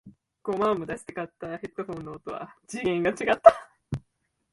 [0.41, 3.69] 五万も出して買ったヘッドフォンの音は次元が違った